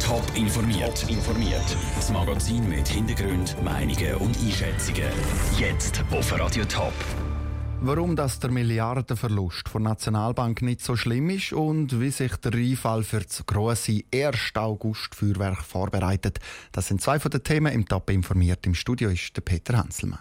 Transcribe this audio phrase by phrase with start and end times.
[0.00, 1.04] Top informiert.
[1.10, 1.76] informiert.
[1.96, 5.10] Das Magazin mit Hintergrund, Meinungen und Einschätzungen.
[5.58, 6.94] Jetzt auf Radio Top.
[7.82, 13.02] Warum das der Milliardenverlust der Nationalbank nicht so schlimm ist und wie sich der Einfall
[13.02, 14.52] für das grosse 1.
[14.54, 16.38] August Feuerwerk vorbereitet,
[16.72, 18.64] das sind zwei von den Themen im Top informiert.
[18.64, 20.20] Im Studio ist der Peter Hanselmann.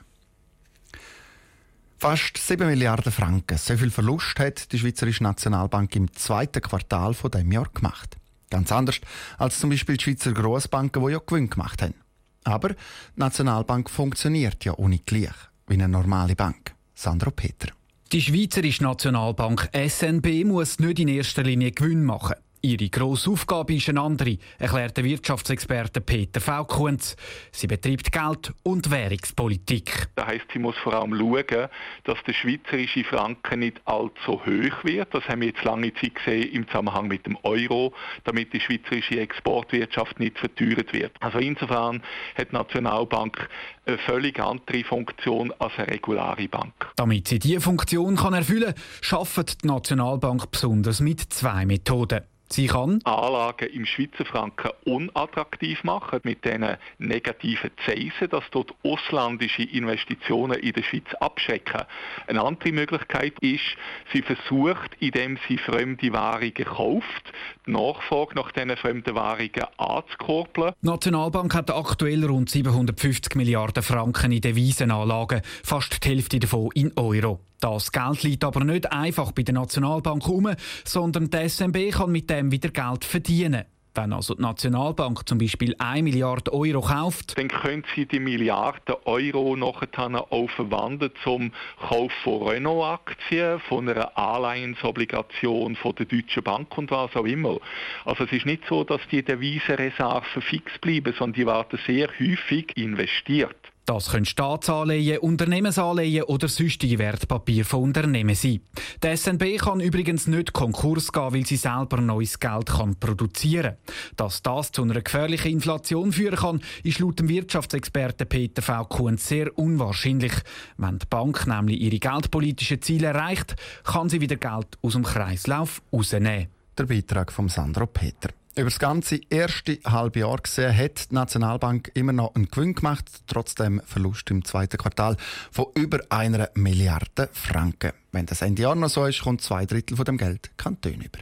[1.97, 3.57] Fast 7 Milliarden Franken.
[3.57, 8.17] So viel Verlust hat die Schweizerische Nationalbank im zweiten Quartal von dem Jahr gemacht.
[8.53, 9.01] Ganz anders
[9.39, 11.95] als zum Beispiel die Schweizer Grossbanken, die ja Gewinn gemacht haben.
[12.43, 12.75] Aber die
[13.15, 15.33] Nationalbank funktioniert ja ohne gleich
[15.65, 16.75] wie eine normale Bank.
[16.93, 17.69] Sandro Peter.
[18.11, 22.35] Die Schweizerische Nationalbank SNB muss nicht in erster Linie Gewinn machen.
[22.65, 27.17] Ihre grosse Aufgabe ist eine andere, erklärt der Wirtschaftsexperte Peter Vaukunz.
[27.51, 30.07] Sie betreibt Geld- und Währungspolitik.
[30.15, 31.67] Das heisst, sie muss vor allem schauen,
[32.05, 35.13] dass der schweizerische Franken nicht allzu hoch wird.
[35.13, 39.19] Das haben wir jetzt lange Zeit gesehen im Zusammenhang mit dem Euro, damit die schweizerische
[39.19, 41.11] Exportwirtschaft nicht verteuert wird.
[41.19, 42.01] Also insofern
[42.37, 43.49] hat die Nationalbank
[43.85, 46.73] eine völlig andere Funktion als eine regulare Bank.
[46.95, 52.21] Damit sie diese Funktion kann erfüllen kann, arbeitet die Nationalbank besonders mit zwei Methoden.
[52.49, 59.63] Sie kann Anlagen im Schweizer Franken unattraktiv machen mit diesen negativen Zinsen, dass dort ausländische
[59.63, 61.81] Investitionen in der Schweiz abschrecken.
[62.27, 63.63] Eine andere Möglichkeit ist,
[64.11, 67.33] sie versucht, indem sie fremde Währungen kauft,
[67.65, 70.73] die Nachfrage nach diesen fremden Währungen anzukurbeln.
[70.81, 76.91] Die Nationalbank hat aktuell rund 750 Milliarden Franken in Devisenanlagen, fast die Hälfte davon in
[76.97, 77.39] Euro.
[77.63, 82.29] Das Geld liegt aber nicht einfach bei der Nationalbank herum, sondern die SMB kann mit
[82.29, 83.63] dem wieder Geld verdienen.
[83.95, 88.95] Wenn also die Nationalbank zum Beispiel 1 Milliarde Euro kauft, dann können Sie die Milliarden
[89.05, 96.77] Euro nachher auch verwandeln zum Kauf von Renault-Aktien, von einer Anleihensobligation von der Deutschen Bank
[96.77, 97.59] und was auch immer.
[98.03, 102.75] Also es ist nicht so, dass die Devisenreserven fix bleiben, sondern die werden sehr häufig
[102.75, 103.55] investiert.
[103.85, 108.61] Das können Staatsanleihen, Unternehmensanleihen oder sonstige Wertpapiere von Unternehmen sein.
[109.03, 113.95] Die SNB kann übrigens nicht Konkurs gehen, weil sie selber neues Geld kann produzieren kann.
[114.15, 118.85] Dass das zu einer gefährlichen Inflation führen kann, ist laut dem Wirtschaftsexperten Peter V.
[118.85, 120.33] Kuhn sehr unwahrscheinlich.
[120.77, 125.81] Wenn die Bank nämlich ihre geldpolitischen Ziele erreicht, kann sie wieder Geld aus dem Kreislauf
[125.91, 126.47] rausnehmen.
[126.77, 128.29] Der Beitrag von Sandro Peter.
[128.55, 133.09] Über das ganze erste halbe Jahr gesehen hat die Nationalbank immer noch einen Gewinn gemacht,
[133.25, 135.17] trotz dem Verlust im zweiten Quartal
[135.51, 137.93] von über einer Milliarde Franken.
[138.11, 141.19] Wenn das Ende Jahr noch so ist, kommt zwei Drittel von dem Geld Kanton über.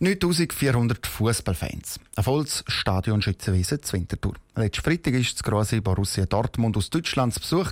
[0.00, 2.00] 9400 Fußballfans.
[2.16, 4.34] Ein volles Stadion Schützenwiese zu Winterthur.
[4.56, 7.70] Letzten Freitag war das große Borussia Dortmund aus Deutschland zu Besuch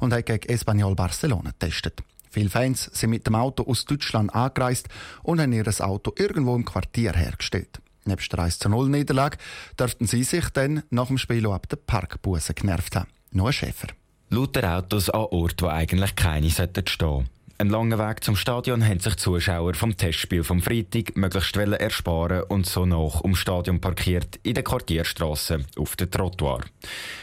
[0.00, 2.02] und hat gegen Espanyol Barcelona getestet.
[2.32, 4.88] Viele Fans sind mit dem Auto aus Deutschland angereist
[5.22, 7.82] und haben ihr Auto irgendwo im Quartier hergestellt.
[8.06, 9.36] Neben der 1 zu 0 Niederlage
[9.78, 13.10] dürften sie sich dann nach dem Spiel ab der Parkbusse genervt haben.
[13.32, 13.88] Nur Schäfer.
[14.30, 17.28] Lauter Autos an Orten, wo eigentlich keine stehen sollten
[17.58, 22.64] Einen langen Weg zum Stadion haben sich Zuschauer vom Testspiel vom Freitag möglichst ersparen und
[22.64, 26.62] so nach um Stadion parkiert in der Quartierstraße auf der Trottoir.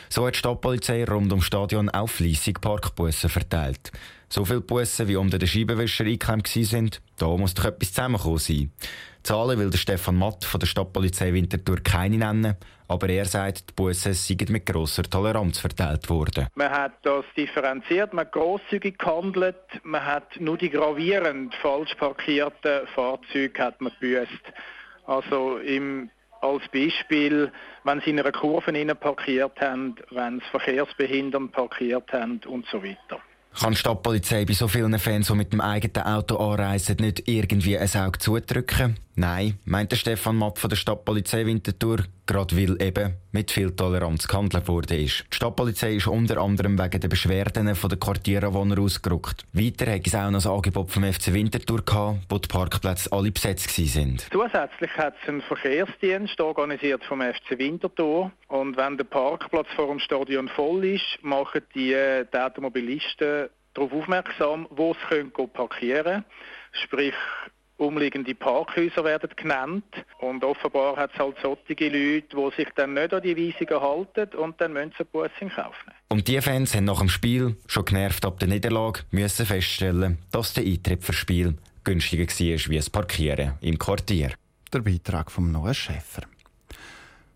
[0.08, 3.92] So hat die Stadtpolizei rund ums Stadion auch fleissig Parkbussen verteilt.
[4.32, 8.72] So viele Bussen wie unter den Scheibenwischer eingeklemmt sind, da muss doch etwas zusammengekommen sein.
[9.24, 12.56] Zahlen will der Stefan Matt von der Stadtpolizei Winterthur keine nennen,
[12.88, 16.48] aber er sagt, die Bussen seien mit grosser Toleranz verteilt worden.
[16.54, 22.88] Man hat das differenziert, man hat grosszügig gehandelt, man hat nur die gravierend falsch parkierten
[22.94, 24.44] Fahrzeuge hat man gebüßt.
[25.08, 27.52] Also im als Beispiel,
[27.84, 33.20] wenn sie in einer Kurve parkiert haben, wenn sie verkehrsbehindernd parkiert haben und so weiter.
[33.58, 37.78] Kann die Stadtpolizei bei so vielen Fans, die mit dem eigenen Auto anreisen, nicht irgendwie
[37.78, 38.98] ein Auge zudrücken?
[39.20, 44.30] Nein, meint der Stefan Mapp von der Stadtpolizei Winterthur, gerade weil eben mit viel Toleranz
[44.30, 44.96] gehandelt wurde.
[44.96, 49.44] Die Stadtpolizei ist unter anderem wegen der Beschwerden der Quartieranwohner ausgerückt.
[49.52, 53.30] Weiter hat es auch noch ein Angebot vom FC Winterthur gehabt, wo die Parkplätze alle
[53.30, 54.20] besetzt waren.
[54.32, 58.32] Zusätzlich hat es einen Verkehrsdienst organisiert vom FC Winterthur.
[58.48, 63.92] Und wenn der Parkplatz vor dem Stadion voll ist, machen die, äh, die Automobilisten darauf
[63.92, 66.26] aufmerksam, wo sie parkieren können.
[66.72, 67.16] Sprich,
[67.80, 69.86] umliegende Parkhäuser werden genannt.
[70.20, 74.38] Und offenbar hat es halt solche Leute, die sich dann nicht an die Weisungen halten
[74.38, 75.98] und dann müssen sie Bus in Kauf nehmen.
[76.10, 80.54] Und die Fans haben nach dem Spiel, schon genervt ab der Niederlage, müssen feststellen, dass
[80.54, 84.34] der Eintritt fürs Spiel günstiger war wie das Parkieren im Quartier.
[84.74, 86.24] Der Beitrag vom neuen Schäfer.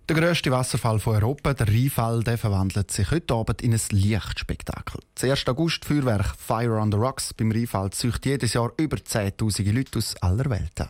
[0.09, 5.00] Der grösste Wasserfall von Europa, der Rheinfall, der verwandelt sich heute Abend in ein Lichtspektakel.
[5.15, 5.47] Das 1.
[5.47, 10.17] August Feuerwerk Fire on the Rocks beim Rheinfall zücht jedes Jahr über 10.000 Leute aus
[10.21, 10.89] aller Welt an.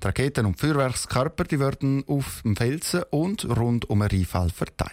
[0.00, 4.92] Die Raketen und Feuerwerkskörper die werden auf dem Felsen und rund um den Rheinfall verteilt.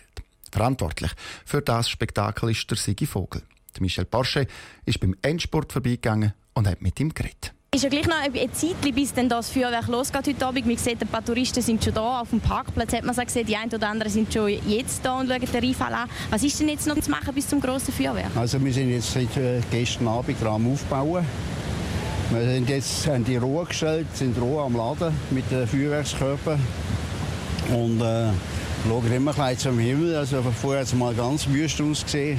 [0.52, 1.12] Verantwortlich
[1.46, 3.44] für das Spektakel ist der Sigi Vogel.
[3.80, 4.48] Michel Porsche
[4.86, 7.54] ist beim Endsport vorbeigegangen und hat mit ihm geredet.
[7.74, 10.66] Ist ja gleich noch eine Zeit, bis dann das Feuerwerk losgeht heute Abend.
[10.66, 12.20] Man sieht, ein paar Touristen sind schon da.
[12.20, 15.18] Auf dem Parkplatz hat man so gesehen, die einen oder anderen sind schon jetzt da
[15.18, 16.10] und schauen den Rheinfall an.
[16.30, 18.36] Was ist denn jetzt noch zu machen bis zum grossen Feuerwerk?
[18.36, 21.26] Also wir sind jetzt seit äh, gestern Abend dran am Aufbauen.
[22.32, 26.60] Wir sind jetzt an die Ruhe gestellt, sind roh am Laden mit den Feuerwerkskörpern
[27.74, 28.32] und äh,
[28.86, 30.18] schauen immer ein zum Himmel.
[30.18, 32.38] Also vorher hat es mal ganz wüst ausgesehen.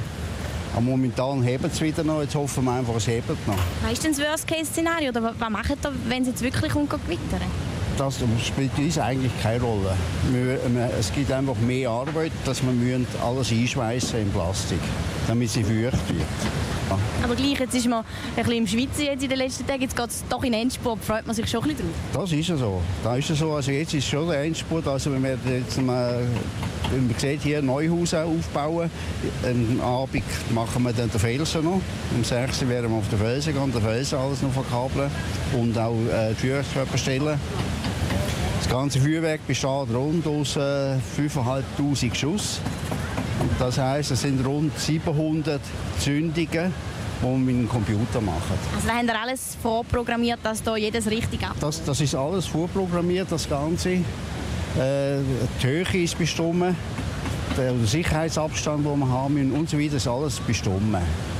[0.73, 2.21] Aber momentan hebt es wieder noch.
[2.21, 3.57] Jetzt hoffen wir einfach, es hebt noch.
[3.83, 5.09] Was ist denn das Worst-Case-Szenario?
[5.09, 7.41] Oder was macht ihr, wenn es jetzt wirklich gewittern?
[7.97, 9.93] Das spielt uns eigentlich keine Rolle.
[10.31, 10.59] Wir,
[10.99, 14.79] es gibt einfach mehr Arbeit, dass wir alles einschweißen in Plastik,
[15.27, 16.25] damit sie feucht wird.
[16.97, 17.25] Ja.
[17.25, 18.05] Aber gleich, jetzt ist man ein
[18.35, 21.03] bisschen im Schwitzen jetzt in den letzten Tagen, jetzt geht es doch in den Endspurt,
[21.03, 22.23] freut man sich schon ein bisschen drauf?
[22.23, 22.81] Das ist ja so.
[23.03, 23.53] Da ist ja so.
[23.53, 26.21] Also jetzt ist schon der Endspurt, also wenn wir jetzt mal
[26.91, 28.89] man sieht hier Neuhaus aufbauen.
[29.43, 30.23] Am Abend
[30.53, 31.81] machen wir dann den Felsen noch.
[32.15, 35.09] Um 6 Uhr werden wir auf den Felsen gehen, den Felsen alles noch verkabeln
[35.53, 37.39] und auch äh, die Führungskörper stellen.
[38.59, 42.59] Das ganze Feuerwerk besteht rund aus äh, 5'500 Schuss.
[43.59, 45.61] Das heisst, es sind rund 700
[45.99, 46.47] Zündungen, die
[47.21, 48.57] wir mit dem Computer machen.
[48.75, 51.63] Also da haben wir alles vorprogrammiert, dass da jedes richtig abläuft?
[51.63, 53.89] Das, das ist alles vorprogrammiert, das Ganze.
[53.89, 54.01] Äh,
[55.61, 56.75] die Höhe ist bestimmt,
[57.57, 60.97] der Sicherheitsabstand, den wir haben müssen und so weiter, ist alles bestimmt.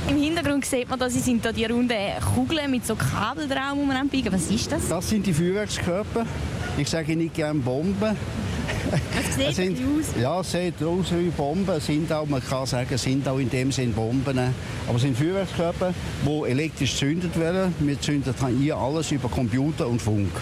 [0.08, 1.96] Im Hintergrund sieht man, dass sind da die runden
[2.34, 4.32] Kugeln mit so Kabel drauf, die man anbiegen.
[4.32, 4.88] Was ist das?
[4.88, 6.24] Das sind die Feuerwerkskörper.
[6.76, 8.16] Ich sage nicht gerne Bomben.
[8.92, 10.20] Es sieht sind, aus?
[10.20, 11.80] Ja, es sieht aus wie Bomben.
[11.80, 14.38] Sind auch, man kann sagen, sind auch in dem Sinn Bomben.
[14.38, 15.94] Aber es sind Feuerwerkskörper,
[16.24, 17.74] die elektrisch gezündet werden.
[17.78, 20.32] Wir zünden hier alles über Computer und Funk.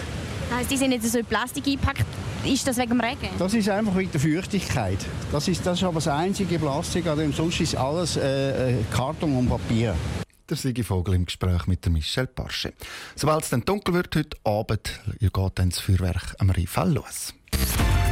[0.48, 2.06] Das heisst, die sind jetzt so in Plastik eingepackt
[2.44, 3.28] ist das wegen dem Regen?
[3.38, 4.98] Das ist einfach wegen der Feuchtigkeit.
[5.30, 8.84] Das ist, das ist aber das einzige Plastik, an dem sonst ist alles äh, äh,
[8.92, 9.94] Karton und Papier.
[10.48, 12.72] Der Sigi Vogel im Gespräch mit der Michelle Parsche.
[13.14, 17.32] Sobald es dann dunkel wird heute Abend, geht dann das Feuerwerk am Rheinfall los.